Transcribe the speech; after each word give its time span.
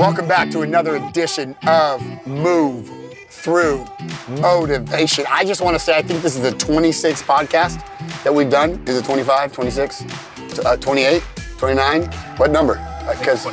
Welcome 0.00 0.26
back 0.26 0.50
to 0.52 0.62
another 0.62 0.96
edition 0.96 1.54
of 1.66 2.00
Move 2.26 2.90
Through 3.28 3.84
Motivation. 4.30 5.26
I 5.28 5.44
just 5.44 5.60
want 5.60 5.74
to 5.74 5.78
say, 5.78 5.94
I 5.94 6.00
think 6.00 6.22
this 6.22 6.36
is 6.36 6.40
the 6.40 6.52
26th 6.52 7.22
podcast 7.22 7.84
that 8.24 8.34
we've 8.34 8.48
done. 8.48 8.82
Is 8.86 8.96
it 8.96 9.04
25, 9.04 9.52
26, 9.52 10.58
uh, 10.64 10.78
28, 10.78 11.22
29? 11.58 12.04
What 12.38 12.50
number? 12.50 12.76
Because 13.18 13.44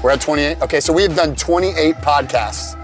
we're 0.00 0.10
at 0.10 0.20
28. 0.20 0.62
Okay, 0.62 0.78
so 0.78 0.92
we've 0.92 1.16
done 1.16 1.34
28 1.34 1.96
podcasts. 1.96 2.76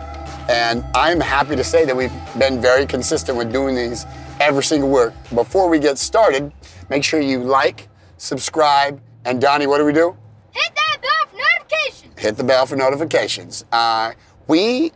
And 0.50 0.84
I'm 0.92 1.20
happy 1.20 1.54
to 1.54 1.62
say 1.62 1.84
that 1.84 1.96
we've 1.96 2.10
been 2.36 2.60
very 2.60 2.84
consistent 2.84 3.38
with 3.38 3.52
doing 3.52 3.76
these 3.76 4.06
every 4.40 4.64
single 4.64 4.90
week. 4.90 5.12
Before 5.32 5.68
we 5.68 5.78
get 5.78 5.98
started, 5.98 6.52
make 6.90 7.04
sure 7.04 7.20
you 7.20 7.38
like, 7.38 7.86
subscribe, 8.16 9.00
and 9.24 9.40
Donnie, 9.40 9.68
what 9.68 9.78
do 9.78 9.84
we 9.84 9.92
do? 9.92 10.16
Hit 10.50 10.72
that 10.74 10.98
bell 11.00 11.28
for 11.30 11.36
notifications. 11.36 12.13
Hit 12.24 12.36
the 12.36 12.44
bell 12.44 12.66
for 12.66 12.74
notifications. 12.74 13.64
Uh, 13.70 14.12
we 14.48 14.92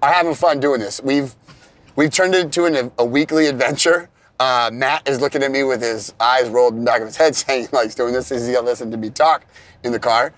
are 0.00 0.12
having 0.12 0.34
fun 0.34 0.60
doing 0.60 0.80
this. 0.80 1.00
We've 1.02 1.34
we've 1.96 2.10
turned 2.10 2.34
it 2.34 2.44
into 2.44 2.64
an, 2.64 2.92
a 2.98 3.04
weekly 3.04 3.46
adventure. 3.46 4.08
Uh, 4.40 4.70
Matt 4.72 5.06
is 5.08 5.20
looking 5.20 5.42
at 5.42 5.50
me 5.50 5.62
with 5.64 5.82
his 5.82 6.14
eyes 6.18 6.48
rolled 6.48 6.74
in 6.74 6.80
the 6.80 6.84
back 6.84 7.00
of 7.00 7.06
his 7.08 7.16
head, 7.16 7.34
saying 7.36 7.68
he 7.68 7.76
likes 7.76 7.94
doing 7.94 8.12
this. 8.12 8.28
He's 8.28 8.46
gonna 8.46 8.62
listen 8.62 8.90
to 8.92 8.96
me 8.96 9.10
talk 9.10 9.44
in 9.82 9.92
the 9.92 9.98
car, 9.98 10.32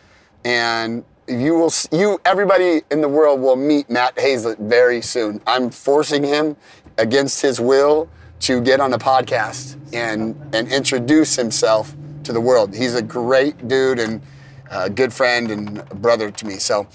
and 0.44 1.04
you 1.28 1.54
will 1.54 1.72
you 1.92 2.20
everybody 2.24 2.82
in 2.90 3.00
the 3.00 3.08
world 3.08 3.40
will 3.40 3.56
meet 3.56 3.88
Matt 3.88 4.18
Hazlett 4.18 4.58
very 4.58 5.02
soon. 5.02 5.40
I'm 5.46 5.70
forcing 5.70 6.24
him 6.24 6.56
against 6.98 7.42
his 7.42 7.60
will 7.60 8.08
to 8.40 8.60
get 8.60 8.80
on 8.80 8.90
the 8.90 8.98
podcast 8.98 9.76
and 9.92 10.34
and 10.54 10.72
introduce 10.72 11.36
himself 11.36 11.94
to 12.24 12.32
the 12.32 12.40
world. 12.40 12.74
He's 12.74 12.94
a 12.94 13.02
great 13.02 13.68
dude 13.68 13.98
and 13.98 14.22
a 14.74 14.90
good 14.90 15.12
friend 15.12 15.50
and 15.50 15.88
brother 16.02 16.30
to 16.30 16.46
me. 16.46 16.54
So 16.54 16.86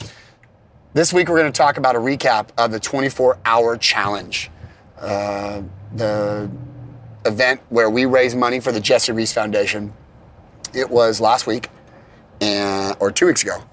this 0.94 1.14
week 1.14 1.30
we're 1.30 1.40
going 1.40 1.52
to 1.52 1.58
talk 1.58 1.78
about 1.78 1.96
a 1.96 2.00
recap 2.00 2.50
of 2.58 2.72
the 2.72 2.80
24-hour 2.80 3.78
challenge, 3.78 4.52
uh, 5.00 5.62
the 5.96 6.50
event 7.26 7.62
where 7.70 7.90
we 7.90 8.06
raise 8.06 8.36
money 8.36 8.60
for 8.60 8.72
the 8.72 8.80
Jessie 8.80 9.12
Rees 9.12 9.34
Foundation. 9.34 9.94
It 10.74 10.90
was 10.90 11.20
last 11.20 11.48
week, 11.48 11.70
and 12.42 12.96
or 13.00 13.12
two 13.12 13.26
weeks 13.26 13.44
ago, 13.44 13.64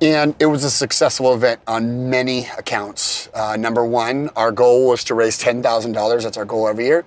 and 0.00 0.34
it 0.38 0.46
was 0.46 0.64
a 0.64 0.70
successful 0.70 1.34
event 1.34 1.60
on 1.66 2.08
many 2.08 2.46
accounts. 2.56 3.28
Uh, 3.34 3.56
number 3.56 3.84
one, 3.84 4.30
our 4.36 4.52
goal 4.52 4.88
was 4.88 5.02
to 5.04 5.14
raise 5.14 5.38
$10,000. 5.38 6.22
That's 6.22 6.36
our 6.36 6.44
goal 6.44 6.68
every 6.68 6.86
year. 6.86 7.04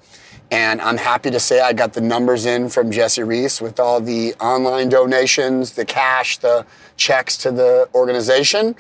And 0.52 0.82
I'm 0.82 0.98
happy 0.98 1.32
to 1.32 1.40
say 1.40 1.62
I 1.62 1.72
got 1.74 1.94
the 1.94 2.02
numbers 2.02 2.46
in 2.46 2.70
from 2.70 2.92
Jessie 2.92 3.24
Rees 3.24 3.60
with 3.62 3.80
all 3.80 4.00
the 4.00 4.36
online 4.36 4.90
donations, 4.90 5.72
the 5.72 5.86
cash, 5.86 6.38
the 6.38 6.68
checks 6.96 7.36
to 7.38 7.50
the 7.52 7.90
organization, 7.96 8.76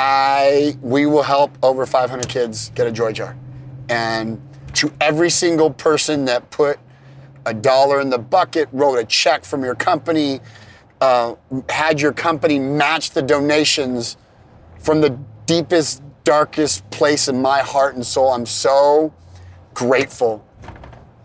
I 0.02 0.78
we 0.80 1.04
will 1.04 1.22
help 1.22 1.58
over 1.62 1.84
500 1.84 2.26
kids 2.26 2.70
get 2.70 2.86
a 2.86 2.90
joy 2.90 3.12
jar, 3.12 3.36
and 3.90 4.40
to 4.72 4.90
every 4.98 5.28
single 5.28 5.70
person 5.70 6.24
that 6.24 6.48
put 6.50 6.78
a 7.44 7.52
dollar 7.52 8.00
in 8.00 8.08
the 8.08 8.18
bucket, 8.18 8.70
wrote 8.72 8.96
a 8.96 9.04
check 9.04 9.44
from 9.44 9.62
your 9.62 9.74
company, 9.74 10.40
uh, 11.02 11.34
had 11.68 12.00
your 12.00 12.14
company 12.14 12.58
match 12.58 13.10
the 13.10 13.20
donations 13.20 14.16
from 14.78 15.02
the 15.02 15.18
deepest, 15.44 16.02
darkest 16.24 16.88
place 16.88 17.28
in 17.28 17.42
my 17.42 17.58
heart 17.60 17.94
and 17.94 18.06
soul. 18.06 18.32
I'm 18.32 18.46
so 18.46 19.12
grateful 19.74 20.42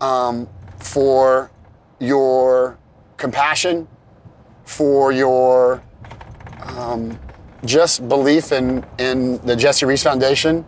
um, 0.02 0.46
for 0.80 1.50
your 1.98 2.76
compassion, 3.16 3.88
for 4.66 5.12
your 5.12 5.82
um, 6.60 7.18
just 7.66 8.08
belief 8.08 8.52
in 8.52 8.84
in 8.98 9.38
the 9.38 9.56
Jessie 9.56 9.86
Rees 9.86 10.02
Foundation, 10.02 10.64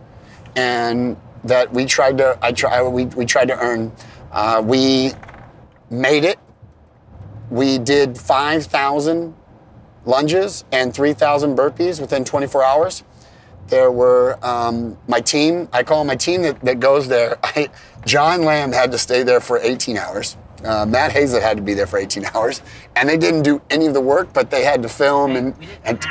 and 0.55 1.17
that 1.43 1.71
we 1.73 1.85
tried 1.85 2.17
to 2.19 2.37
I 2.41 2.51
try 2.51 2.81
we, 2.81 3.05
we 3.05 3.25
tried 3.25 3.47
to 3.47 3.57
earn. 3.59 3.91
Uh, 4.31 4.61
we 4.63 5.11
made 5.89 6.23
it. 6.23 6.37
We 7.49 7.79
did 7.79 8.17
five 8.17 8.65
thousand 8.65 9.33
lunges 10.05 10.65
and 10.71 10.93
3,000 10.93 11.55
burpees 11.55 12.01
within 12.01 12.25
24 12.25 12.63
hours. 12.63 13.03
There 13.67 13.91
were 13.91 14.39
um, 14.41 14.97
my 15.07 15.21
team, 15.21 15.69
I 15.71 15.83
call 15.83 16.03
my 16.03 16.15
team 16.15 16.41
that, 16.41 16.59
that 16.61 16.79
goes 16.79 17.07
there. 17.07 17.37
I, 17.43 17.69
John 18.05 18.43
Lamb 18.43 18.71
had 18.71 18.91
to 18.91 18.97
stay 18.97 19.23
there 19.23 19.39
for 19.39 19.59
18 19.59 19.97
hours. 19.97 20.37
Uh, 20.63 20.85
Matt 20.85 21.11
Hazlett 21.13 21.43
had 21.43 21.55
to 21.57 21.63
be 21.63 21.73
there 21.73 21.87
for 21.87 21.99
18 21.99 22.25
hours. 22.33 22.61
And 22.95 23.07
they 23.07 23.17
didn't 23.17 23.43
do 23.43 23.61
any 23.69 23.85
of 23.85 23.93
the 23.93 24.01
work, 24.01 24.33
but 24.33 24.49
they 24.49 24.63
had 24.63 24.81
to 24.83 24.89
film 24.89 25.35
and. 25.35 25.55
and 25.85 26.03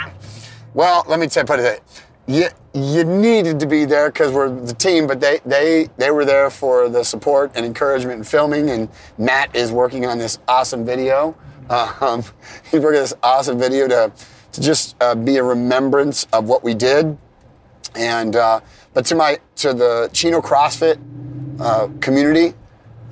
well, 0.74 1.04
let 1.08 1.18
me 1.18 1.26
tell 1.26 1.44
put 1.44 1.60
it 1.60 1.82
you, 2.28 2.48
you 2.74 3.04
needed 3.04 3.58
to 3.58 3.66
be 3.66 3.86
there 3.86 4.10
because 4.10 4.32
we're 4.32 4.50
the 4.50 4.74
team, 4.74 5.06
but 5.06 5.18
they, 5.18 5.40
they, 5.46 5.88
they 5.96 6.10
were 6.10 6.26
there 6.26 6.50
for 6.50 6.88
the 6.88 7.02
support 7.02 7.50
and 7.54 7.64
encouragement 7.64 8.18
and 8.18 8.28
filming. 8.28 8.70
And 8.70 8.88
Matt 9.16 9.56
is 9.56 9.72
working 9.72 10.06
on 10.06 10.18
this 10.18 10.38
awesome 10.46 10.84
video. 10.84 11.36
Um, 11.70 12.24
he's 12.70 12.80
working 12.80 13.02
this 13.02 13.12
awesome 13.22 13.58
video 13.58 13.86
to, 13.88 14.10
to 14.52 14.60
just 14.62 14.96
uh, 15.02 15.14
be 15.14 15.36
a 15.36 15.42
remembrance 15.42 16.26
of 16.32 16.48
what 16.48 16.64
we 16.64 16.72
did. 16.72 17.18
And 17.94 18.36
uh, 18.36 18.60
but 18.94 19.04
to 19.06 19.14
my 19.14 19.38
to 19.56 19.74
the 19.74 20.08
Chino 20.14 20.40
CrossFit 20.40 20.98
uh, 21.60 21.88
community, 22.00 22.54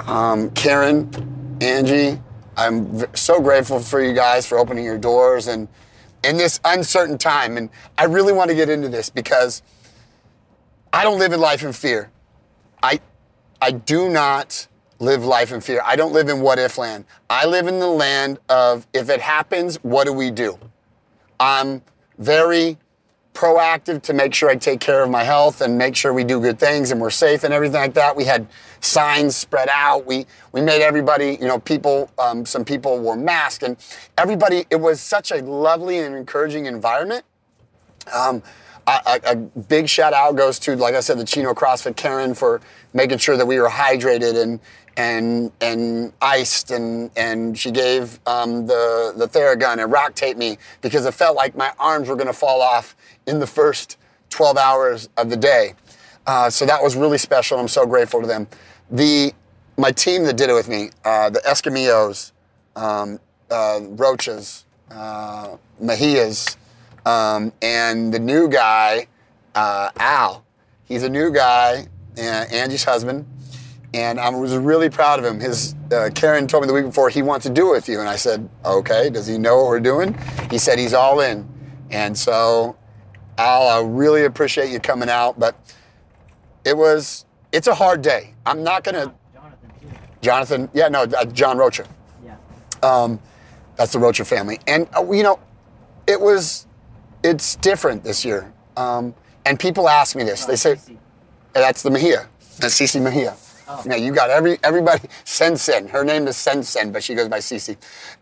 um, 0.06 0.48
Karen, 0.52 1.58
Angie, 1.60 2.18
I'm 2.56 3.14
so 3.14 3.42
grateful 3.42 3.78
for 3.78 4.02
you 4.02 4.14
guys 4.14 4.46
for 4.46 4.58
opening 4.58 4.86
your 4.86 4.96
doors 4.96 5.48
and 5.48 5.68
in 6.24 6.36
this 6.36 6.60
uncertain 6.64 7.18
time. 7.18 7.56
And 7.56 7.70
I 7.98 8.04
really 8.04 8.32
want 8.32 8.50
to 8.50 8.56
get 8.56 8.68
into 8.68 8.88
this 8.88 9.10
because 9.10 9.62
I 10.92 11.02
don't 11.02 11.18
live 11.18 11.32
in 11.32 11.40
life 11.40 11.62
in 11.62 11.72
fear. 11.72 12.10
I 12.82 13.00
I 13.60 13.70
do 13.70 14.08
not 14.08 14.66
live 14.98 15.24
life 15.24 15.52
in 15.52 15.60
fear. 15.60 15.80
I 15.84 15.96
don't 15.96 16.12
live 16.12 16.28
in 16.28 16.40
what 16.40 16.58
if 16.58 16.78
land. 16.78 17.04
I 17.28 17.46
live 17.46 17.66
in 17.66 17.78
the 17.78 17.86
land 17.86 18.38
of 18.48 18.86
if 18.94 19.10
it 19.10 19.20
happens, 19.20 19.76
what 19.82 20.04
do 20.04 20.12
we 20.12 20.30
do? 20.30 20.58
I'm 21.38 21.82
very 22.18 22.78
proactive 23.36 24.00
to 24.00 24.14
make 24.14 24.32
sure 24.32 24.48
I 24.48 24.56
take 24.56 24.80
care 24.80 25.02
of 25.02 25.10
my 25.10 25.22
health 25.22 25.60
and 25.60 25.76
make 25.76 25.94
sure 25.94 26.14
we 26.14 26.24
do 26.24 26.40
good 26.40 26.58
things 26.58 26.90
and 26.90 26.98
we're 26.98 27.10
safe 27.10 27.44
and 27.44 27.52
everything 27.52 27.78
like 27.78 27.92
that. 27.92 28.16
We 28.16 28.24
had 28.24 28.46
signs 28.80 29.36
spread 29.36 29.68
out. 29.70 30.06
We 30.06 30.24
we 30.52 30.62
made 30.62 30.80
everybody, 30.80 31.36
you 31.38 31.46
know, 31.46 31.58
people. 31.58 32.10
Um, 32.18 32.46
some 32.46 32.64
people 32.64 32.98
wore 32.98 33.14
masks 33.14 33.62
and 33.62 33.76
everybody. 34.16 34.64
It 34.70 34.76
was 34.76 35.02
such 35.02 35.32
a 35.32 35.42
lovely 35.42 35.98
and 35.98 36.14
encouraging 36.14 36.64
environment. 36.64 37.24
Um, 38.12 38.42
a, 38.86 39.00
a, 39.06 39.32
a 39.32 39.36
big 39.36 39.88
shout 39.88 40.14
out 40.14 40.36
goes 40.36 40.58
to, 40.60 40.74
like 40.76 40.94
I 40.94 41.00
said, 41.00 41.18
the 41.18 41.24
Chino 41.24 41.52
CrossFit 41.52 41.96
Karen 41.96 42.34
for 42.34 42.62
making 42.96 43.18
sure 43.18 43.36
that 43.36 43.46
we 43.46 43.60
were 43.60 43.68
hydrated 43.68 44.42
and 44.42 44.58
and 44.96 45.52
and 45.60 46.12
iced 46.22 46.70
and 46.70 47.10
and 47.16 47.56
she 47.56 47.70
gave 47.70 48.18
um, 48.26 48.66
the 48.66 49.12
the 49.16 49.28
Theragun 49.28 49.82
and 49.82 49.92
rock 49.92 50.14
taped 50.14 50.38
me 50.38 50.56
because 50.80 51.04
it 51.04 51.12
felt 51.12 51.36
like 51.36 51.54
my 51.54 51.70
arms 51.78 52.08
were 52.08 52.16
going 52.16 52.26
to 52.26 52.32
fall 52.32 52.62
off 52.62 52.96
in 53.26 53.38
the 53.38 53.46
first 53.46 53.98
12 54.30 54.56
hours 54.56 55.08
of 55.16 55.30
the 55.30 55.36
day. 55.36 55.74
Uh, 56.26 56.50
so 56.50 56.64
that 56.66 56.82
was 56.82 56.96
really 56.96 57.18
special. 57.18 57.58
I'm 57.58 57.68
so 57.68 57.86
grateful 57.86 58.20
to 58.22 58.26
them. 58.26 58.48
The 58.90 59.32
my 59.76 59.92
team 59.92 60.24
that 60.24 60.36
did 60.38 60.48
it 60.48 60.54
with 60.54 60.68
me, 60.68 60.90
uh, 61.04 61.28
the 61.28 61.40
Escamillos, 61.40 62.32
um, 62.74 63.20
uh, 63.50 63.80
Roaches, 63.82 64.64
uh, 64.90 65.56
Mejias, 65.82 66.56
um, 67.04 67.52
and 67.60 68.12
the 68.12 68.18
new 68.18 68.48
guy, 68.48 69.06
uh, 69.54 69.90
Al. 69.98 70.44
He's 70.86 71.02
a 71.02 71.08
new 71.08 71.30
guy, 71.30 71.88
uh, 72.18 72.44
Angie's 72.50 72.84
husband, 72.84 73.26
and 73.94 74.18
I 74.18 74.28
was 74.30 74.56
really 74.56 74.90
proud 74.90 75.18
of 75.18 75.24
him. 75.24 75.40
His 75.40 75.74
uh, 75.92 76.10
Karen 76.14 76.46
told 76.46 76.62
me 76.62 76.66
the 76.66 76.74
week 76.74 76.84
before 76.84 77.08
he 77.08 77.22
wants 77.22 77.46
to 77.46 77.52
do 77.52 77.68
it 77.68 77.72
with 77.72 77.88
you, 77.88 78.00
and 78.00 78.08
I 78.08 78.16
said, 78.16 78.48
okay. 78.64 79.10
Does 79.10 79.26
he 79.26 79.38
know 79.38 79.56
what 79.56 79.66
we're 79.66 79.80
doing? 79.80 80.16
He 80.50 80.58
said 80.58 80.78
he's 80.78 80.94
all 80.94 81.20
in, 81.20 81.48
and 81.90 82.16
so 82.16 82.76
Al, 83.38 83.68
I 83.68 83.80
really 83.82 84.24
appreciate 84.24 84.70
you 84.70 84.80
coming 84.80 85.08
out, 85.08 85.38
but 85.38 85.56
it 86.64 86.76
was 86.76 87.26
it's 87.52 87.68
a 87.68 87.74
hard 87.74 88.02
day. 88.02 88.34
I'm 88.44 88.62
not 88.62 88.84
gonna. 88.84 89.14
Jonathan 89.32 89.70
too. 89.80 89.88
Jonathan, 90.20 90.70
yeah, 90.72 90.88
no, 90.88 91.02
uh, 91.02 91.24
John 91.26 91.58
Rocha. 91.58 91.86
Yeah. 92.24 92.36
Um, 92.82 93.20
that's 93.76 93.92
the 93.92 93.98
Rocha 93.98 94.24
family, 94.24 94.58
and 94.66 94.88
uh, 94.96 95.10
you 95.12 95.22
know, 95.22 95.38
it 96.06 96.20
was 96.20 96.66
it's 97.22 97.56
different 97.56 98.02
this 98.04 98.24
year. 98.24 98.52
Um, 98.76 99.14
and 99.44 99.58
people 99.60 99.88
ask 99.88 100.16
me 100.16 100.24
this. 100.24 100.44
They 100.44 100.56
say. 100.56 100.76
That's 101.60 101.82
the 101.82 101.90
Mejia. 101.90 102.28
That's 102.58 102.78
Cece 102.78 103.02
Mejia. 103.02 103.36
Now 103.84 103.96
you 103.96 104.12
got 104.12 104.30
every 104.30 104.58
everybody. 104.62 105.08
Sensen. 105.24 105.88
Her 105.88 106.04
name 106.04 106.26
is 106.28 106.36
Sensen, 106.36 106.92
but 106.92 107.02
she 107.02 107.14
goes 107.14 107.28
by 107.28 107.38
Cece. 107.38 107.76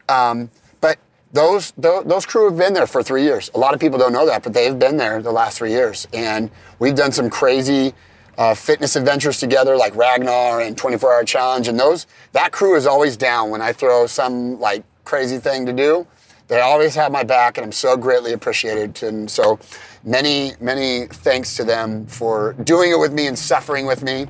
Um, 0.08 0.50
but 0.80 0.98
those, 1.32 1.72
those 1.76 2.04
those 2.04 2.26
crew 2.26 2.48
have 2.48 2.58
been 2.58 2.72
there 2.72 2.86
for 2.86 3.02
three 3.02 3.22
years. 3.22 3.50
A 3.54 3.58
lot 3.58 3.74
of 3.74 3.80
people 3.80 3.98
don't 3.98 4.12
know 4.12 4.26
that, 4.26 4.42
but 4.42 4.52
they've 4.54 4.78
been 4.78 4.96
there 4.96 5.20
the 5.20 5.32
last 5.32 5.58
three 5.58 5.70
years, 5.70 6.08
and 6.12 6.50
we've 6.78 6.94
done 6.94 7.12
some 7.12 7.30
crazy. 7.30 7.94
Uh, 8.36 8.52
fitness 8.52 8.96
adventures 8.96 9.38
together 9.38 9.76
like 9.76 9.94
Ragnar 9.94 10.60
and 10.60 10.76
24 10.76 11.14
Hour 11.14 11.24
Challenge, 11.24 11.68
and 11.68 11.78
those 11.78 12.08
that 12.32 12.50
crew 12.50 12.74
is 12.74 12.84
always 12.84 13.16
down 13.16 13.48
when 13.48 13.62
I 13.62 13.72
throw 13.72 14.08
some 14.08 14.58
like 14.58 14.82
crazy 15.04 15.38
thing 15.38 15.64
to 15.66 15.72
do. 15.72 16.04
They 16.46 16.60
always 16.60 16.94
have 16.94 17.10
my 17.10 17.22
back, 17.22 17.56
and 17.56 17.64
I'm 17.64 17.72
so 17.72 17.96
greatly 17.96 18.32
appreciated. 18.32 19.02
And 19.02 19.30
so, 19.30 19.58
many 20.04 20.52
many 20.60 21.06
thanks 21.06 21.56
to 21.56 21.64
them 21.64 22.06
for 22.06 22.52
doing 22.64 22.90
it 22.90 22.98
with 22.98 23.12
me 23.12 23.26
and 23.26 23.38
suffering 23.38 23.86
with 23.86 24.02
me 24.02 24.26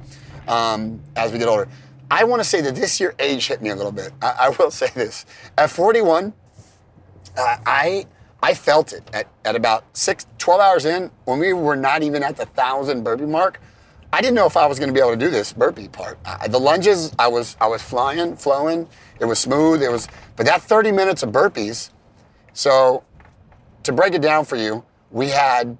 um, 0.47 1.01
as 1.17 1.33
we 1.33 1.39
get 1.39 1.49
older. 1.49 1.69
I 2.11 2.25
want 2.25 2.41
to 2.41 2.49
say 2.49 2.61
that 2.61 2.77
this 2.77 3.01
year 3.01 3.15
age 3.19 3.49
hit 3.49 3.63
me 3.63 3.71
a 3.71 3.77
little 3.77 3.93
bit. 3.93 4.13
I, 4.23 4.35
I 4.39 4.49
will 4.51 4.71
say 4.71 4.89
this: 4.95 5.27
at 5.59 5.71
41, 5.71 6.33
uh, 7.37 7.57
I 7.67 8.07
I 8.43 8.55
felt 8.55 8.93
it 8.93 9.03
at, 9.15 9.27
at 9.45 9.57
about 9.57 9.85
six, 9.97 10.27
12 10.37 10.61
hours 10.61 10.85
in 10.85 11.11
when 11.25 11.39
we 11.39 11.55
were 11.55 11.77
not 11.77 12.03
even 12.03 12.23
at 12.23 12.37
the 12.37 12.45
thousand 12.45 13.03
burpee 13.03 13.25
mark. 13.25 13.59
I 14.13 14.21
didn't 14.21 14.35
know 14.35 14.47
if 14.47 14.57
I 14.57 14.67
was 14.67 14.79
going 14.79 14.91
to 14.91 14.93
be 14.93 15.01
able 15.01 15.13
to 15.13 15.17
do 15.17 15.31
this 15.31 15.53
burpee 15.53 15.89
part. 15.89 16.19
Uh, 16.25 16.47
the 16.47 16.61
lunges, 16.61 17.13
I 17.19 17.27
was 17.27 17.57
I 17.61 17.67
was 17.67 17.83
flying, 17.83 18.37
flowing. 18.37 18.87
It 19.19 19.25
was 19.25 19.39
smooth. 19.39 19.83
It 19.83 19.91
was, 19.91 20.09
but 20.37 20.47
that 20.47 20.63
30 20.63 20.93
minutes 20.93 21.23
of 21.23 21.31
burpees. 21.31 21.91
So, 22.55 23.03
to 23.83 23.93
break 23.93 24.15
it 24.15 24.23
down 24.23 24.45
for 24.45 24.57
you, 24.57 24.85
we 25.11 25.29
had 25.29 25.77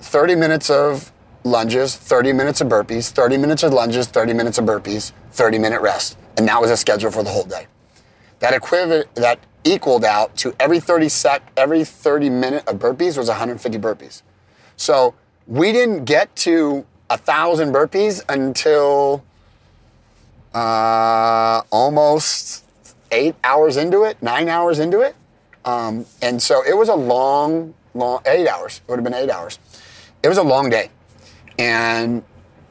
30 0.00 0.34
minutes 0.34 0.68
of 0.68 1.12
lunges, 1.44 1.96
30 1.96 2.32
minutes 2.32 2.60
of 2.60 2.68
burpees, 2.68 3.10
30 3.10 3.38
minutes 3.38 3.62
of 3.62 3.72
lunges, 3.72 4.06
30 4.08 4.34
minutes 4.34 4.58
of 4.58 4.64
burpees, 4.64 5.12
30 5.32 5.58
minute 5.58 5.80
rest, 5.80 6.18
and 6.36 6.46
that 6.48 6.60
was 6.60 6.70
a 6.70 6.76
schedule 6.76 7.10
for 7.10 7.22
the 7.22 7.30
whole 7.30 7.44
day. 7.44 7.66
That 8.40 8.52
equivalent 8.52 9.14
that 9.14 9.38
equaled 9.64 10.04
out 10.04 10.36
to 10.38 10.54
every 10.58 10.80
30 10.80 11.08
sec, 11.08 11.42
every 11.56 11.84
30 11.84 12.30
minute 12.30 12.66
of 12.68 12.76
burpees 12.76 13.16
was 13.16 13.28
150 13.28 13.78
burpees. 13.78 14.22
So 14.76 15.14
we 15.46 15.72
didn't 15.72 16.04
get 16.04 16.34
to 16.36 16.84
a 17.10 17.16
thousand 17.16 17.72
burpees 17.72 18.22
until 18.28 19.24
uh, 20.54 21.62
almost 21.70 22.64
eight 23.10 23.34
hours 23.42 23.76
into 23.76 24.04
it, 24.04 24.22
nine 24.22 24.48
hours 24.48 24.78
into 24.78 25.00
it. 25.00 25.14
Um, 25.68 26.06
and 26.22 26.40
so 26.40 26.64
it 26.66 26.74
was 26.74 26.88
a 26.88 26.94
long, 26.94 27.74
long, 27.92 28.22
eight 28.24 28.48
hours. 28.48 28.80
It 28.80 28.90
would 28.90 28.96
have 28.96 29.04
been 29.04 29.12
eight 29.12 29.28
hours. 29.28 29.58
It 30.22 30.28
was 30.28 30.38
a 30.38 30.42
long 30.42 30.70
day. 30.70 30.88
And 31.58 32.22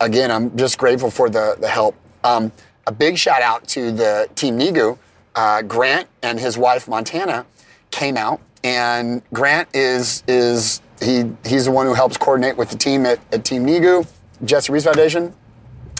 again, 0.01 0.31
I'm 0.31 0.57
just 0.57 0.79
grateful 0.79 1.11
for 1.11 1.29
the, 1.29 1.55
the 1.59 1.67
help. 1.67 1.95
Um, 2.23 2.51
a 2.87 2.91
big 2.91 3.19
shout 3.19 3.43
out 3.43 3.67
to 3.69 3.91
the 3.91 4.27
Team 4.33 4.57
NEGU. 4.57 4.97
Uh, 5.35 5.61
Grant 5.61 6.07
and 6.23 6.39
his 6.39 6.57
wife 6.57 6.87
Montana 6.87 7.45
came 7.91 8.17
out, 8.17 8.41
and 8.63 9.21
Grant 9.31 9.69
is 9.75 10.23
is 10.27 10.81
he 10.99 11.31
he's 11.45 11.65
the 11.65 11.71
one 11.71 11.85
who 11.85 11.93
helps 11.93 12.17
coordinate 12.17 12.57
with 12.57 12.71
the 12.71 12.77
team 12.77 13.05
at, 13.05 13.19
at 13.31 13.45
Team 13.45 13.63
NEGU, 13.63 14.07
Jessie 14.45 14.73
Rees 14.73 14.85
Foundation, 14.85 15.35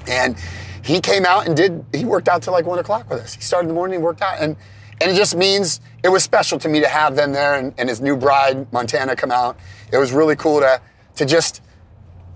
and 0.08 0.36
he 0.82 1.00
came 1.00 1.24
out 1.24 1.46
and 1.46 1.56
did 1.56 1.86
he 1.94 2.06
worked 2.06 2.28
out 2.28 2.42
till 2.42 2.54
like 2.54 2.66
one 2.66 2.80
o'clock 2.80 3.08
with 3.12 3.20
us. 3.20 3.36
He 3.36 3.42
started 3.42 3.66
in 3.66 3.68
the 3.68 3.76
morning, 3.76 4.02
worked 4.02 4.24
out, 4.24 4.42
and 4.42 4.56
and 5.02 5.12
it 5.12 5.16
just 5.16 5.36
means 5.36 5.80
it 6.04 6.10
was 6.10 6.24
special 6.24 6.58
to 6.60 6.70
me 6.70 6.80
to 6.80 6.88
have 6.88 7.16
them 7.16 7.32
there 7.32 7.56
and, 7.56 7.74
and 7.78 7.88
his 7.88 8.02
new 8.02 8.16
bride 8.16 8.72
Montana 8.74 9.16
come 9.16 9.32
out. 9.32 9.58
It 9.92 9.98
was 9.98 10.12
really 10.12 10.36
cool 10.36 10.60
to 10.60 10.82
to 11.16 11.26
just 11.26 11.62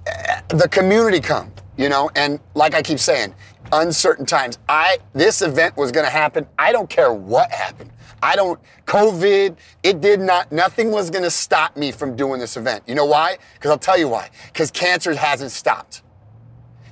eh, 0.07 0.41
the 0.49 0.67
community 0.67 1.19
come, 1.19 1.51
you 1.77 1.89
know, 1.89 2.09
and 2.15 2.39
like 2.55 2.73
I 2.73 2.81
keep 2.81 2.99
saying, 2.99 3.33
uncertain 3.71 4.25
times. 4.25 4.59
I 4.69 4.97
this 5.13 5.41
event 5.41 5.77
was 5.77 5.91
going 5.91 6.05
to 6.05 6.11
happen. 6.11 6.45
I 6.57 6.71
don't 6.71 6.89
care 6.89 7.13
what 7.13 7.51
happened. 7.51 7.91
I 8.23 8.35
don't 8.35 8.59
COVID, 8.85 9.55
it 9.81 10.01
did 10.01 10.19
not 10.19 10.51
nothing 10.51 10.91
was 10.91 11.09
going 11.09 11.23
to 11.23 11.31
stop 11.31 11.75
me 11.75 11.91
from 11.91 12.15
doing 12.15 12.39
this 12.39 12.57
event. 12.57 12.83
You 12.85 12.93
know 12.93 13.05
why? 13.05 13.37
Cuz 13.59 13.71
I'll 13.71 13.79
tell 13.79 13.97
you 13.97 14.07
why. 14.07 14.29
Cuz 14.53 14.69
cancer 14.69 15.15
hasn't 15.15 15.51
stopped. 15.51 16.03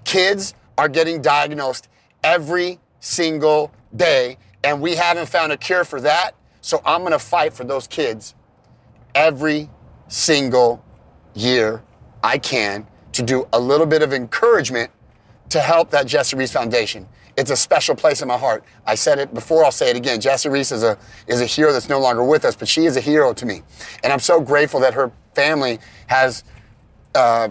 Kids 0.03 0.55
are 0.77 0.89
getting 0.89 1.21
diagnosed 1.21 1.89
every 2.23 2.79
single 2.99 3.71
day 3.95 4.37
and 4.63 4.81
we 4.81 4.95
haven't 4.95 5.27
found 5.27 5.51
a 5.51 5.57
cure 5.57 5.83
for 5.83 6.01
that. 6.01 6.35
So 6.61 6.81
I'm 6.85 7.01
going 7.01 7.13
to 7.13 7.19
fight 7.19 7.53
for 7.53 7.63
those 7.63 7.87
kids 7.87 8.35
every 9.15 9.69
single 10.07 10.83
year 11.33 11.83
I 12.23 12.37
can 12.37 12.85
to 13.13 13.23
do 13.23 13.47
a 13.53 13.59
little 13.59 13.85
bit 13.85 14.01
of 14.01 14.13
encouragement 14.13 14.91
to 15.49 15.59
help 15.59 15.89
that 15.91 16.05
Jessie 16.05 16.35
Rees 16.35 16.51
Foundation. 16.51 17.07
It's 17.37 17.51
a 17.51 17.55
special 17.55 17.95
place 17.95 18.21
in 18.21 18.27
my 18.27 18.37
heart. 18.37 18.63
I 18.85 18.95
said 18.95 19.17
it 19.17 19.33
before, 19.33 19.63
I'll 19.63 19.71
say 19.71 19.89
it 19.89 19.95
again. 19.95 20.19
Jessie 20.19 20.49
Rees 20.49 20.71
is 20.71 20.83
a, 20.83 20.97
is 21.27 21.41
a 21.41 21.45
hero 21.45 21.71
that's 21.71 21.89
no 21.89 21.99
longer 21.99 22.23
with 22.23 22.43
us, 22.43 22.55
but 22.55 22.67
she 22.67 22.85
is 22.85 22.97
a 22.97 23.01
hero 23.01 23.33
to 23.33 23.45
me. 23.45 23.61
And 24.03 24.11
I'm 24.11 24.19
so 24.19 24.41
grateful 24.41 24.79
that 24.81 24.93
her 24.93 25.11
family 25.33 25.79
has 26.07 26.43
uh, 27.15 27.49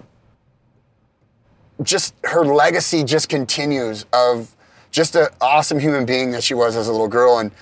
just, 1.82 2.14
her 2.24 2.44
legacy 2.44 3.02
just 3.02 3.28
continues 3.28 4.04
of 4.12 4.54
just 4.98 5.14
an 5.14 5.28
awesome 5.40 5.78
human 5.78 6.04
being 6.04 6.32
that 6.32 6.42
she 6.42 6.54
was 6.54 6.74
as 6.74 6.88
a 6.88 6.92
little 6.92 7.06
girl, 7.06 7.38
and 7.38 7.52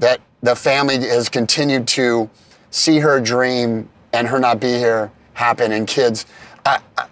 that 0.00 0.20
the 0.42 0.56
family 0.56 0.98
has 0.98 1.28
continued 1.28 1.86
to 1.86 2.28
see 2.72 2.98
her 2.98 3.20
dream 3.20 3.88
and 4.12 4.26
her 4.26 4.40
not 4.40 4.58
be 4.58 4.72
here 4.72 5.12
happen, 5.34 5.70
and 5.70 5.86
kids. 5.86 6.26
I, 6.66 6.80
I, 6.98 7.06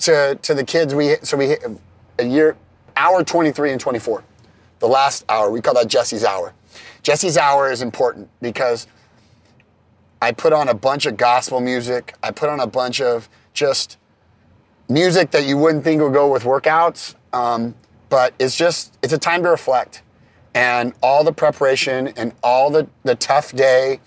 to 0.00 0.38
to 0.42 0.54
the 0.54 0.62
kids. 0.62 0.94
We 0.94 1.16
so 1.22 1.38
we 1.38 1.56
a 2.18 2.24
year 2.24 2.54
hour 2.94 3.24
23 3.24 3.72
and 3.72 3.80
24. 3.80 4.22
The 4.80 4.88
last 4.88 5.24
hour 5.30 5.50
we 5.50 5.62
call 5.62 5.72
that 5.74 5.88
Jessie's 5.88 6.24
hour. 6.24 6.52
Jessie's 7.02 7.38
hour 7.38 7.72
is 7.72 7.80
important 7.80 8.28
because 8.42 8.86
I 10.20 10.32
put 10.32 10.52
on 10.52 10.68
a 10.68 10.74
bunch 10.74 11.06
of 11.06 11.16
gospel 11.16 11.60
music. 11.60 12.14
I 12.22 12.30
put 12.30 12.50
on 12.50 12.60
a 12.60 12.66
bunch 12.66 13.00
of 13.00 13.30
just 13.54 13.96
music 14.86 15.30
that 15.30 15.46
you 15.46 15.56
wouldn't 15.56 15.82
think 15.82 16.02
would 16.02 16.12
go 16.12 16.30
with 16.30 16.42
workouts. 16.42 17.14
Um, 17.32 17.74
but 18.12 18.34
it's 18.38 18.54
just 18.54 18.96
it's 19.02 19.14
a 19.14 19.18
time 19.18 19.42
to 19.42 19.48
reflect 19.48 20.02
and 20.54 20.92
all 21.02 21.24
the 21.24 21.32
preparation 21.32 22.08
and 22.08 22.32
all 22.42 22.68
the, 22.68 22.86
the 23.04 23.14
tough 23.14 23.52
day 23.52 23.98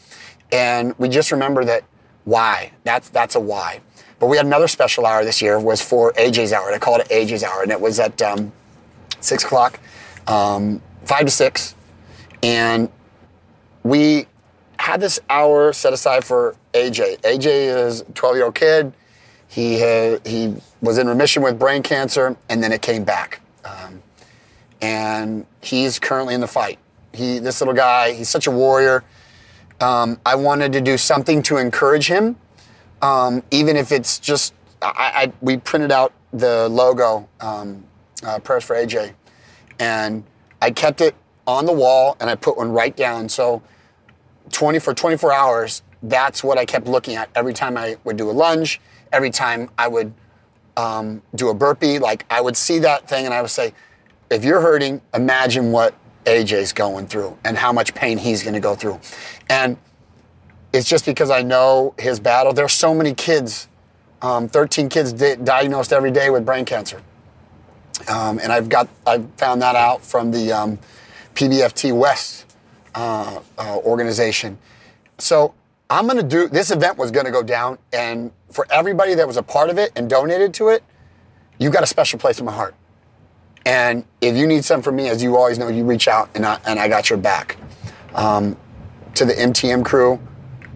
and 0.52 0.94
we 1.00 1.10
just 1.10 1.32
remember 1.32 1.66
that 1.66 1.84
why 2.24 2.72
that's 2.84 3.10
that's 3.10 3.36
a 3.36 3.40
why 3.40 3.82
but 4.20 4.28
we 4.28 4.38
had 4.38 4.46
another 4.46 4.68
special 4.68 5.06
hour 5.06 5.24
this 5.26 5.42
year 5.42 5.60
was 5.60 5.82
for 5.82 6.14
AJ's 6.14 6.54
hour. 6.54 6.68
and 6.68 6.76
I 6.76 6.80
called 6.80 7.02
it 7.02 7.10
AJ's 7.10 7.44
hour, 7.44 7.64
and 7.64 7.72
it 7.72 7.80
was 7.80 8.00
at 8.00 8.22
um, 8.22 8.52
six 9.20 9.44
o'clock, 9.44 9.80
um, 10.28 10.82
five 11.04 11.26
to 11.26 11.32
six, 11.32 11.76
and 12.42 12.90
we 13.84 14.26
had 14.80 15.02
this 15.02 15.20
hour 15.30 15.74
set 15.74 15.94
aside 15.94 16.24
for 16.24 16.56
AJ. 16.74 17.22
AJ 17.22 17.46
is 17.46 18.02
a 18.02 18.12
12 18.14 18.36
year 18.36 18.46
old 18.46 18.56
kid. 18.56 18.94
He 19.48 19.80
had, 19.80 20.26
he 20.26 20.56
was 20.82 20.98
in 20.98 21.08
remission 21.08 21.44
with 21.44 21.60
brain 21.60 21.84
cancer, 21.84 22.36
and 22.50 22.64
then 22.64 22.72
it 22.72 22.82
came 22.82 23.04
back, 23.04 23.42
um, 23.66 24.02
and 24.82 25.46
he's 25.62 26.00
currently 26.00 26.34
in 26.34 26.42
the 26.42 26.48
fight. 26.48 26.80
He 27.14 27.40
this 27.40 27.62
little 27.62 27.74
guy, 27.74 28.14
he's 28.14 28.30
such 28.30 28.48
a 28.48 28.52
warrior. 28.52 29.04
Um, 29.82 30.20
I 30.26 30.36
wanted 30.36 30.72
to 30.74 30.82
do 30.82 30.98
something 30.98 31.42
to 31.44 31.58
encourage 31.58 32.08
him 32.08 32.38
um, 33.02 33.44
even 33.52 33.76
if 33.76 33.92
it's 33.92 34.20
just 34.20 34.54
I, 34.82 35.12
I, 35.16 35.34
we 35.42 35.58
printed 35.58 35.92
out 35.92 36.14
the 36.34 36.68
logo 36.70 37.28
um, 37.40 37.84
uh, 38.24 38.40
prayers 38.40 38.64
for 38.64 38.76
AJ, 38.76 39.14
and 39.80 40.24
I 40.62 40.72
kept 40.72 41.02
it 41.02 41.16
on 41.48 41.66
the 41.66 41.72
wall 41.72 42.18
and 42.20 42.30
I 42.30 42.36
put 42.36 42.58
one 42.58 42.72
right 42.72 42.96
down. 42.96 43.30
So 43.30 43.62
20 44.52 44.80
for 44.80 44.94
24 44.94 45.32
hours, 45.32 45.84
that's 46.02 46.44
what 46.44 46.58
I 46.58 46.66
kept 46.66 46.88
looking 46.88 47.16
at 47.16 47.30
every 47.36 47.54
time 47.54 47.78
I 47.78 47.98
would 48.04 48.18
do 48.18 48.30
a 48.30 48.34
lunge, 48.34 48.82
every 49.12 49.30
time 49.30 49.70
I 49.78 49.88
would 49.88 50.14
um, 50.78 51.22
do 51.36 51.50
a 51.50 51.54
burpee. 51.54 52.00
Like 52.00 52.26
I 52.30 52.42
would 52.42 52.58
see 52.58 52.80
that 52.80 53.08
thing 53.08 53.26
and 53.26 53.34
I 53.34 53.42
would 53.42 53.52
say, 53.52 53.74
if 54.30 54.44
you're 54.44 54.62
hurting, 54.62 55.02
imagine 55.14 55.72
what 55.72 55.94
AJ's 56.26 56.74
going 56.74 57.08
through 57.08 57.38
and 57.46 57.58
how 57.58 57.72
much 57.72 57.94
pain 57.94 58.18
he's 58.18 58.42
going 58.44 58.56
to 58.56 58.60
go 58.60 58.76
through. 58.76 59.00
And 59.50 59.78
it's 60.74 60.90
just 60.90 61.06
because 61.06 61.30
I 61.30 61.42
know 61.42 61.94
his 61.98 62.20
battle. 62.20 62.52
There's 62.52 62.74
so 62.74 62.94
many 62.94 63.14
kids, 63.14 63.68
um, 64.22 64.48
13 64.48 64.90
kids 64.90 65.14
di- 65.14 65.36
diagnosed 65.36 65.94
every 65.94 66.12
day 66.12 66.30
with 66.30 66.46
brain 66.46 66.66
cancer. 66.66 67.02
Um, 68.10 68.40
and 68.40 68.52
I've 68.52 68.68
got, 68.68 68.90
I 69.06 69.20
found 69.38 69.62
that 69.62 69.76
out 69.76 70.04
from 70.04 70.32
the 70.32 70.52
um, 70.52 70.80
PBFT 71.36 71.98
West 71.98 72.46
uh, 72.94 73.40
uh, 73.58 73.78
organization. 73.78 74.58
So 75.18 75.54
I'm 75.90 76.08
going 76.08 76.18
to 76.18 76.24
do, 76.24 76.48
this 76.48 76.72
event 76.72 76.98
was 76.98 77.12
going 77.12 77.26
to 77.26 77.32
go 77.32 77.44
down. 77.44 77.78
And 77.94 78.32
for 78.52 78.66
everybody 78.72 79.14
that 79.16 79.28
was 79.28 79.38
a 79.38 79.44
part 79.44 79.70
of 79.70 79.78
it 79.78 79.92
and 79.96 80.10
donated 80.10 80.54
to 80.56 80.70
it, 80.70 80.84
you 81.60 81.70
got 81.70 81.84
a 81.84 81.88
special 81.88 82.20
place 82.20 82.40
in 82.40 82.46
my 82.46 82.52
heart. 82.52 82.76
And 83.66 84.06
if 84.22 84.36
you 84.36 84.48
need 84.48 84.64
something 84.66 84.84
from 84.84 84.96
me, 84.96 85.10
as 85.10 85.24
you 85.24 85.36
always 85.38 85.58
know, 85.58 85.68
you 85.68 85.84
reach 85.84 86.08
out 86.08 86.30
and 86.36 86.46
I, 86.46 86.60
and 86.66 86.80
I 86.80 86.88
got 86.88 87.10
your 87.10 87.18
back. 87.18 87.58
Um, 88.14 88.58
to 89.16 89.26
the 89.26 89.34
MTM 89.34 89.86
crew, 89.86 90.20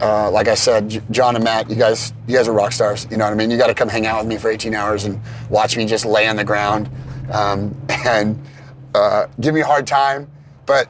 uh, 0.01 0.31
like 0.31 0.47
I 0.47 0.55
said, 0.55 1.03
John 1.11 1.35
and 1.35 1.43
Matt, 1.43 1.69
you 1.69 1.75
guys, 1.75 2.13
you 2.27 2.35
guys 2.35 2.47
are 2.47 2.53
rock 2.53 2.71
stars. 2.71 3.05
You 3.11 3.17
know 3.17 3.25
what 3.25 3.33
I 3.33 3.35
mean? 3.35 3.51
You 3.51 3.57
got 3.57 3.67
to 3.67 3.73
come 3.73 3.89
hang 3.89 4.05
out 4.05 4.19
with 4.19 4.27
me 4.27 4.37
for 4.37 4.49
18 4.49 4.73
hours 4.73 5.03
and 5.05 5.19
watch 5.49 5.75
me 5.75 5.85
just 5.85 6.05
lay 6.05 6.27
on 6.27 6.35
the 6.35 6.43
ground 6.43 6.89
um, 7.31 7.75
and 8.05 8.41
uh, 8.95 9.27
give 9.39 9.53
me 9.53 9.61
a 9.61 9.65
hard 9.65 9.85
time. 9.85 10.29
But 10.65 10.89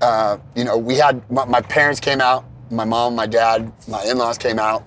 uh, 0.00 0.38
you 0.54 0.64
know, 0.64 0.76
we 0.76 0.96
had 0.96 1.28
my, 1.30 1.44
my 1.44 1.60
parents 1.60 2.00
came 2.00 2.20
out, 2.20 2.44
my 2.70 2.84
mom, 2.84 3.14
my 3.14 3.26
dad, 3.26 3.72
my 3.88 4.02
in-laws 4.04 4.38
came 4.38 4.58
out. 4.58 4.86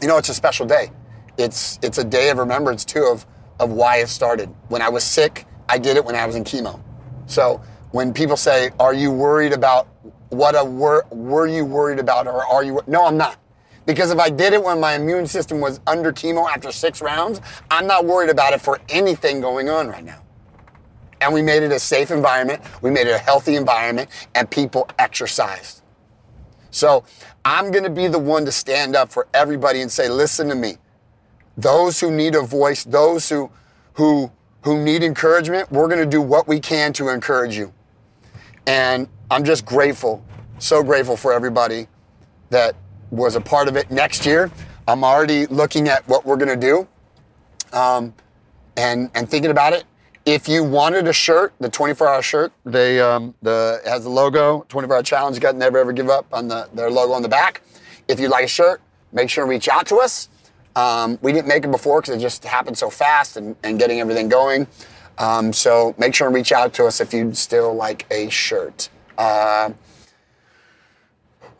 You 0.00 0.08
know, 0.08 0.18
it's 0.18 0.28
a 0.28 0.34
special 0.34 0.66
day. 0.66 0.90
It's 1.38 1.78
it's 1.82 1.98
a 1.98 2.04
day 2.04 2.30
of 2.30 2.38
remembrance 2.38 2.84
too 2.84 3.04
of 3.04 3.26
of 3.60 3.70
why 3.70 3.98
it 3.98 4.08
started. 4.08 4.48
When 4.68 4.82
I 4.82 4.88
was 4.88 5.04
sick, 5.04 5.46
I 5.68 5.78
did 5.78 5.96
it 5.96 6.04
when 6.04 6.14
I 6.14 6.26
was 6.26 6.36
in 6.36 6.44
chemo. 6.44 6.80
So 7.26 7.60
when 7.92 8.12
people 8.12 8.36
say, 8.36 8.70
"Are 8.78 8.94
you 8.94 9.10
worried 9.10 9.52
about 9.52 9.88
what 10.30 10.54
a 10.54 10.64
were 10.64 11.04
were 11.10 11.46
you 11.46 11.64
worried 11.64 11.98
about 11.98 12.26
or 12.26 12.44
are 12.46 12.62
you?" 12.62 12.80
No, 12.86 13.06
I'm 13.06 13.16
not. 13.16 13.36
Because 13.86 14.10
if 14.10 14.18
I 14.18 14.30
did 14.30 14.52
it 14.52 14.62
when 14.62 14.80
my 14.80 14.94
immune 14.94 15.26
system 15.26 15.60
was 15.60 15.80
under 15.86 16.12
chemo 16.12 16.48
after 16.48 16.72
six 16.72 17.00
rounds, 17.00 17.40
I'm 17.70 17.86
not 17.86 18.04
worried 18.04 18.30
about 18.30 18.52
it 18.52 18.60
for 18.60 18.80
anything 18.88 19.40
going 19.40 19.68
on 19.68 19.88
right 19.88 20.04
now. 20.04 20.22
And 21.20 21.32
we 21.32 21.40
made 21.40 21.62
it 21.62 21.72
a 21.72 21.78
safe 21.78 22.10
environment, 22.10 22.62
we 22.82 22.90
made 22.90 23.06
it 23.06 23.14
a 23.14 23.18
healthy 23.18 23.54
environment, 23.56 24.10
and 24.34 24.50
people 24.50 24.88
exercised. 24.98 25.82
So 26.76 27.04
I'm 27.42 27.70
gonna 27.70 27.88
be 27.88 28.06
the 28.06 28.18
one 28.18 28.44
to 28.44 28.52
stand 28.52 28.94
up 28.94 29.10
for 29.10 29.26
everybody 29.32 29.80
and 29.80 29.90
say, 29.90 30.10
listen 30.10 30.46
to 30.50 30.54
me. 30.54 30.76
Those 31.56 31.98
who 31.98 32.10
need 32.10 32.34
a 32.34 32.42
voice, 32.42 32.84
those 32.84 33.30
who 33.30 33.50
who 33.94 34.30
who 34.60 34.84
need 34.84 35.02
encouragement, 35.02 35.72
we're 35.72 35.88
gonna 35.88 36.04
do 36.04 36.20
what 36.20 36.46
we 36.46 36.60
can 36.60 36.92
to 36.92 37.08
encourage 37.08 37.56
you. 37.56 37.72
And 38.66 39.08
I'm 39.30 39.42
just 39.42 39.64
grateful, 39.64 40.22
so 40.58 40.82
grateful 40.82 41.16
for 41.16 41.32
everybody 41.32 41.88
that 42.50 42.74
was 43.10 43.36
a 43.36 43.40
part 43.40 43.68
of 43.68 43.76
it. 43.76 43.90
Next 43.90 44.26
year, 44.26 44.50
I'm 44.86 45.02
already 45.02 45.46
looking 45.46 45.88
at 45.88 46.06
what 46.06 46.26
we're 46.26 46.36
gonna 46.36 46.56
do, 46.56 46.86
um, 47.72 48.12
and 48.76 49.10
and 49.14 49.26
thinking 49.30 49.50
about 49.50 49.72
it. 49.72 49.84
If 50.26 50.48
you 50.48 50.64
wanted 50.64 51.06
a 51.06 51.12
shirt, 51.12 51.54
the 51.60 51.70
24-hour 51.70 52.20
shirt, 52.20 52.52
they 52.64 53.00
um, 53.00 53.32
the 53.42 53.80
has 53.84 54.02
the 54.02 54.10
logo 54.10 54.66
24-hour 54.68 55.04
challenge. 55.04 55.36
You 55.36 55.40
got 55.40 55.54
never 55.54 55.78
ever 55.78 55.92
give 55.92 56.10
up 56.10 56.26
on 56.32 56.48
the 56.48 56.68
their 56.74 56.90
logo 56.90 57.12
on 57.12 57.22
the 57.22 57.28
back. 57.28 57.62
If 58.08 58.18
you'd 58.18 58.30
like 58.30 58.44
a 58.44 58.48
shirt, 58.48 58.80
make 59.12 59.30
sure 59.30 59.44
to 59.44 59.48
reach 59.48 59.68
out 59.68 59.86
to 59.86 59.98
us. 59.98 60.28
Um, 60.74 61.16
we 61.22 61.32
didn't 61.32 61.46
make 61.46 61.64
it 61.64 61.70
before 61.70 62.00
because 62.00 62.16
it 62.16 62.20
just 62.20 62.44
happened 62.44 62.76
so 62.76 62.90
fast 62.90 63.36
and, 63.36 63.54
and 63.62 63.78
getting 63.78 64.00
everything 64.00 64.28
going. 64.28 64.66
Um, 65.18 65.52
so 65.52 65.94
make 65.96 66.12
sure 66.12 66.26
and 66.26 66.34
reach 66.34 66.50
out 66.50 66.74
to 66.74 66.86
us 66.86 67.00
if 67.00 67.14
you'd 67.14 67.36
still 67.36 67.72
like 67.72 68.04
a 68.10 68.28
shirt. 68.28 68.90
Uh, 69.16 69.70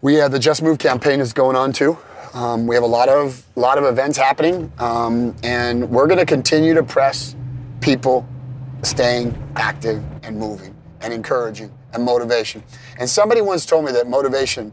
we 0.03 0.15
have 0.15 0.33
the 0.33 0.39
Just 0.41 0.61
Move 0.61 0.79
campaign 0.79 1.21
is 1.21 1.33
going 1.33 1.57
on 1.57 1.73
too. 1.73 1.97
Um, 2.35 2.67
we 2.67 2.75
have 2.75 2.85
a 2.85 2.89
lot 2.89 3.09
of 3.09 3.47
lot 3.55 3.79
of 3.79 3.85
events 3.85 4.19
happening, 4.19 4.73
um, 4.79 5.37
and 5.45 5.89
we're 5.89 6.09
going 6.09 6.19
to 6.19 6.27
continue 6.27 6.75
to 6.75 6.83
press 6.83 7.37
people 7.81 8.27
staying 8.83 9.37
active 9.57 10.03
and 10.23 10.39
moving 10.39 10.75
and 11.01 11.13
encouraging 11.13 11.73
and 11.93 12.05
motivation. 12.05 12.63
And 12.99 13.09
somebody 13.09 13.41
once 13.41 13.67
told 13.67 13.85
me 13.85 13.93
that 13.93 14.09
motivation 14.09 14.73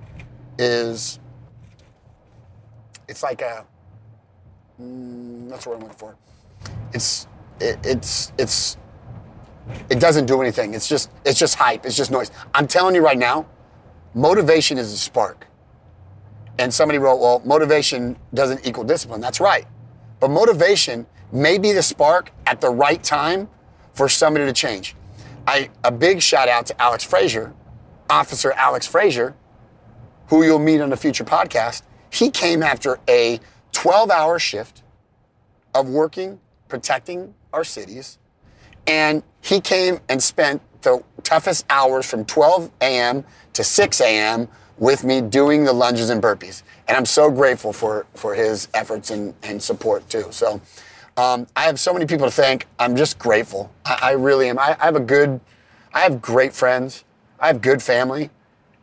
is 0.58 1.20
it's 3.08 3.24
like 3.24 3.42
a 3.42 3.66
mm, 4.82 5.50
that's 5.50 5.66
what 5.66 5.76
I'm 5.76 5.82
looking 5.82 5.98
for. 5.98 6.16
It's 6.94 7.28
it, 7.60 7.78
it's 7.84 8.34
it's 8.38 8.78
it 9.90 10.00
doesn't 10.00 10.26
do 10.26 10.42
anything. 10.42 10.74
It's 10.74 10.88
just 10.88 11.12
it's 11.26 11.40
just 11.40 11.56
hype. 11.56 11.86
It's 11.86 11.96
just 11.96 12.12
noise. 12.12 12.32
I'm 12.54 12.68
telling 12.68 12.96
you 12.96 13.04
right 13.04 13.18
now, 13.18 13.46
motivation 14.14 14.78
is 14.78 14.92
a 14.92 14.98
spark. 14.98 15.48
And 16.60 16.72
somebody 16.72 17.00
wrote, 17.00 17.20
well, 17.20 17.42
motivation 17.44 18.16
doesn't 18.34 18.68
equal 18.68 18.84
discipline. 18.84 19.22
That's 19.22 19.40
right. 19.40 19.66
But 20.20 20.30
motivation 20.30 21.08
may 21.32 21.58
be 21.58 21.72
the 21.72 21.82
spark 21.82 22.32
at 22.46 22.62
the 22.62 22.70
right 22.70 23.04
time 23.04 23.50
for 23.94 24.10
somebody 24.10 24.46
to 24.46 24.54
change. 24.54 24.96
I, 25.48 25.70
a 25.84 25.92
big 25.92 26.22
shout 26.22 26.48
out 26.48 26.66
to 26.68 26.82
Alex 26.82 27.04
Frazier, 27.04 27.54
Officer 28.10 28.52
Alex 28.54 28.88
Frazier, 28.88 29.36
who 30.28 30.44
you'll 30.44 30.60
meet 30.60 30.82
on 30.82 30.94
a 30.94 30.98
future 30.98 31.24
podcast. 31.24 31.84
He 32.10 32.30
came 32.30 32.64
after 32.64 33.00
a 33.08 33.40
12 33.72 34.10
hour 34.10 34.40
shift 34.40 34.84
of 35.74 35.90
working, 35.90 36.40
protecting 36.68 37.34
our 37.52 37.64
cities, 37.64 38.20
and 38.88 39.24
he 39.42 39.60
came 39.60 40.00
and 40.10 40.22
spent 40.22 40.62
the 40.82 41.04
toughest 41.24 41.66
hours 41.70 42.10
from 42.10 42.26
12 42.26 42.72
a.m. 42.82 43.24
to 43.54 43.64
6 43.64 44.02
a.m. 44.02 44.48
with 44.78 45.04
me 45.04 45.22
doing 45.22 45.64
the 45.64 45.74
lunges 45.74 46.10
and 46.10 46.22
burpees. 46.22 46.64
And 46.88 46.98
I'm 46.98 47.06
so 47.06 47.32
grateful 47.32 47.74
for, 47.74 48.06
for 48.14 48.34
his 48.34 48.68
efforts 48.74 49.10
and, 49.10 49.34
and 49.44 49.62
support 49.62 50.08
too. 50.10 50.26
So 50.32 50.62
um, 51.18 51.48
I 51.56 51.64
have 51.64 51.80
so 51.80 51.94
many 51.94 52.06
people 52.06 52.26
to 52.26 52.32
thank. 52.32 52.66
I'm 52.80 52.96
just 52.96 53.20
grateful. 53.20 53.72
I, 53.86 54.00
I 54.02 54.12
really 54.12 54.50
am. 54.50 54.58
I, 54.58 54.76
I 54.80 54.86
have 54.86 54.96
a 54.96 55.00
good, 55.02 55.40
I 55.94 56.02
have 56.02 56.22
great 56.22 56.54
friends. 56.54 57.04
I 57.40 57.48
have 57.48 57.62
good 57.62 57.82
family. 57.82 58.30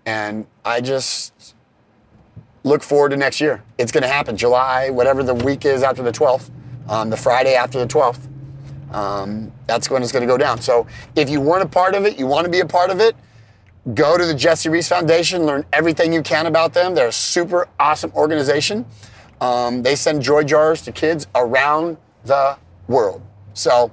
And 0.06 0.46
I 0.64 0.80
just 0.80 1.54
look 2.62 2.82
forward 2.82 3.10
to 3.10 3.16
next 3.16 3.40
year. 3.40 3.62
It's 3.78 3.92
going 3.92 4.02
to 4.02 4.08
happen 4.08 4.36
July, 4.36 4.90
whatever 4.90 5.22
the 5.22 5.34
week 5.34 5.64
is 5.64 5.82
after 5.82 6.02
the 6.02 6.12
12th, 6.12 6.50
um, 6.88 7.10
the 7.10 7.16
Friday 7.16 7.54
after 7.54 7.78
the 7.78 7.86
12th. 7.86 8.28
Um, 8.92 9.52
that's 9.66 9.88
when 9.88 10.02
it's 10.02 10.12
going 10.12 10.22
to 10.22 10.26
go 10.26 10.36
down. 10.36 10.60
So 10.60 10.86
if 11.16 11.30
you 11.30 11.40
weren't 11.40 11.62
a 11.62 11.68
part 11.68 11.94
of 11.94 12.04
it, 12.04 12.18
you 12.18 12.26
want 12.26 12.44
to 12.44 12.50
be 12.50 12.60
a 12.60 12.66
part 12.66 12.90
of 12.90 13.00
it, 13.00 13.14
go 13.94 14.18
to 14.18 14.24
the 14.24 14.34
Jessie 14.34 14.68
Rees 14.68 14.88
Foundation, 14.88 15.44
learn 15.44 15.64
everything 15.72 16.12
you 16.12 16.22
can 16.22 16.46
about 16.46 16.74
them. 16.74 16.94
They're 16.94 17.08
a 17.08 17.12
super 17.12 17.68
awesome 17.78 18.12
organization. 18.14 18.84
Um, 19.40 19.82
they 19.82 19.94
send 19.96 20.22
joy 20.22 20.44
jars 20.44 20.82
to 20.82 20.92
kids 20.92 21.26
around 21.34 21.96
the 22.24 22.56
world. 22.88 23.22
So 23.54 23.92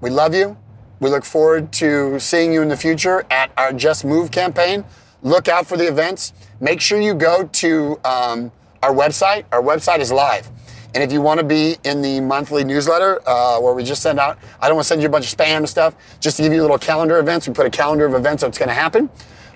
we 0.00 0.10
love 0.10 0.34
you. 0.34 0.56
We 1.00 1.08
look 1.08 1.24
forward 1.24 1.72
to 1.74 2.18
seeing 2.20 2.52
you 2.52 2.62
in 2.62 2.68
the 2.68 2.76
future 2.76 3.24
at 3.30 3.50
our 3.56 3.72
Just 3.72 4.04
Move 4.04 4.30
campaign. 4.30 4.84
Look 5.22 5.48
out 5.48 5.66
for 5.66 5.76
the 5.76 5.86
events. 5.86 6.32
Make 6.60 6.80
sure 6.80 7.00
you 7.00 7.14
go 7.14 7.44
to 7.44 8.00
um, 8.04 8.52
our 8.82 8.92
website. 8.92 9.44
Our 9.52 9.62
website 9.62 10.00
is 10.00 10.12
live. 10.12 10.50
And 10.94 11.04
if 11.04 11.12
you 11.12 11.20
want 11.20 11.38
to 11.38 11.46
be 11.46 11.76
in 11.84 12.02
the 12.02 12.20
monthly 12.20 12.64
newsletter 12.64 13.20
uh, 13.26 13.60
where 13.60 13.72
we 13.74 13.84
just 13.84 14.02
send 14.02 14.18
out, 14.18 14.38
I 14.60 14.66
don't 14.66 14.76
want 14.76 14.84
to 14.84 14.88
send 14.88 15.00
you 15.00 15.08
a 15.08 15.10
bunch 15.10 15.32
of 15.32 15.38
spam 15.38 15.66
stuff, 15.68 15.94
just 16.18 16.36
to 16.38 16.42
give 16.42 16.52
you 16.52 16.60
a 16.60 16.62
little 16.62 16.78
calendar 16.78 17.18
events. 17.18 17.46
We 17.46 17.54
put 17.54 17.66
a 17.66 17.70
calendar 17.70 18.06
of 18.06 18.14
events 18.14 18.42
that's 18.42 18.58
going 18.58 18.68
to 18.68 18.74
happen. 18.74 19.08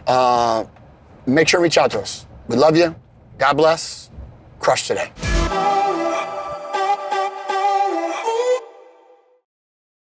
Uh, 0.06 0.64
make 1.26 1.48
sure 1.48 1.60
reach 1.60 1.78
out 1.78 1.90
to 1.92 2.00
us. 2.00 2.26
We 2.46 2.56
love 2.56 2.76
you. 2.76 2.94
God 3.38 3.54
bless. 3.54 4.10
Crush 4.60 4.86
today. 4.86 5.10